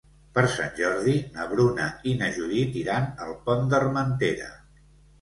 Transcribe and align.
Per 0.37 0.43
Sant 0.53 0.71
Jordi 0.79 1.13
na 1.35 1.45
Bruna 1.51 1.87
i 2.13 2.15
na 2.23 2.33
Judit 2.41 2.83
iran 2.85 3.09
al 3.29 3.39
Pont 3.47 3.73
d'Armentera. 3.75 4.53